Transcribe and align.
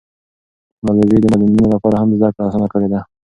ټیکنالوژي 0.75 1.17
د 1.21 1.25
معلولینو 1.31 1.71
لپاره 1.75 1.95
هم 2.01 2.09
زده 2.19 2.29
کړه 2.35 2.45
اسانه 2.47 2.67
کړې 2.73 2.87
ده. 2.93 2.99